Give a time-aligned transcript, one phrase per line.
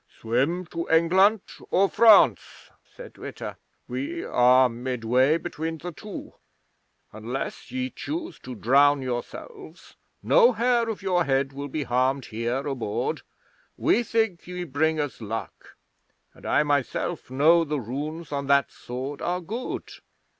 [0.09, 3.57] '"Swim to England or France," said Witta.
[3.87, 6.33] "We are midway between the two.
[7.13, 12.65] Unless ye choose to drown yourselves no hair of your head will be harmed here
[12.65, 13.21] aboard.
[13.77, 15.77] We think ye bring us luck,
[16.33, 19.87] and I myself know the runes on that Sword are good."